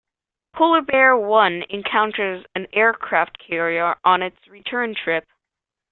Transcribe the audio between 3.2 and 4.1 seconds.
carrier